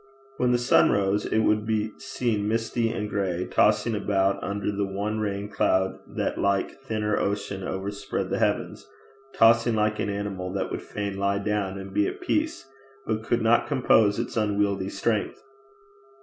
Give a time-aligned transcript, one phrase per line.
[0.37, 4.83] When the sun rose it would be seen misty and gray, tossing about under the
[4.83, 8.87] one rain cloud that like a thinner ocean overspread the heavens
[9.35, 12.65] tossing like an animal that would fain lie down and be at peace
[13.05, 15.43] but could not compose its unwieldy strength.